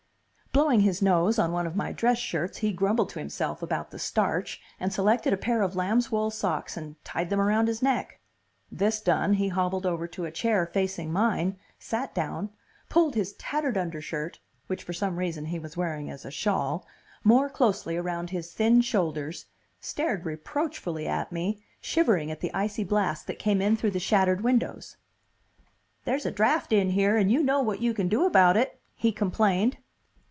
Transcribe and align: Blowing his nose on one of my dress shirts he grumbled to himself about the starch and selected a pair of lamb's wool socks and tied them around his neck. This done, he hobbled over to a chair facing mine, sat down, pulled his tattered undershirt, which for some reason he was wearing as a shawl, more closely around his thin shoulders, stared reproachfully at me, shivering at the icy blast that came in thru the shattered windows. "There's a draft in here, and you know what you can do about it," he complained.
Blowing 0.53 0.81
his 0.81 1.01
nose 1.01 1.39
on 1.39 1.53
one 1.53 1.65
of 1.65 1.77
my 1.77 1.93
dress 1.93 2.17
shirts 2.17 2.57
he 2.57 2.73
grumbled 2.73 3.07
to 3.07 3.19
himself 3.19 3.61
about 3.63 3.89
the 3.89 3.97
starch 3.97 4.59
and 4.81 4.91
selected 4.91 5.31
a 5.31 5.37
pair 5.37 5.61
of 5.61 5.77
lamb's 5.77 6.11
wool 6.11 6.29
socks 6.29 6.75
and 6.75 7.01
tied 7.05 7.29
them 7.29 7.39
around 7.39 7.69
his 7.69 7.81
neck. 7.81 8.19
This 8.69 8.99
done, 8.99 9.35
he 9.35 9.47
hobbled 9.47 9.85
over 9.85 10.07
to 10.07 10.25
a 10.25 10.31
chair 10.31 10.65
facing 10.65 11.09
mine, 11.09 11.57
sat 11.79 12.13
down, 12.13 12.49
pulled 12.89 13.15
his 13.15 13.31
tattered 13.35 13.77
undershirt, 13.77 14.41
which 14.67 14.83
for 14.83 14.91
some 14.91 15.15
reason 15.15 15.45
he 15.45 15.57
was 15.57 15.77
wearing 15.77 16.09
as 16.09 16.25
a 16.25 16.31
shawl, 16.31 16.85
more 17.23 17.47
closely 17.47 17.95
around 17.95 18.31
his 18.31 18.51
thin 18.51 18.81
shoulders, 18.81 19.45
stared 19.79 20.25
reproachfully 20.25 21.07
at 21.07 21.31
me, 21.31 21.63
shivering 21.79 22.29
at 22.29 22.41
the 22.41 22.53
icy 22.53 22.83
blast 22.83 23.25
that 23.27 23.39
came 23.39 23.61
in 23.61 23.77
thru 23.77 23.89
the 23.89 23.99
shattered 23.99 24.41
windows. 24.41 24.97
"There's 26.03 26.25
a 26.25 26.29
draft 26.31 26.73
in 26.73 26.89
here, 26.89 27.15
and 27.15 27.31
you 27.31 27.41
know 27.41 27.61
what 27.61 27.79
you 27.79 27.93
can 27.93 28.09
do 28.09 28.25
about 28.25 28.57
it," 28.57 28.81
he 28.95 29.13
complained. 29.13 29.77